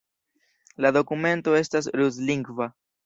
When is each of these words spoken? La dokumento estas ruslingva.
La 0.85 0.91
dokumento 0.95 1.53
estas 1.59 1.91
ruslingva. 2.01 2.69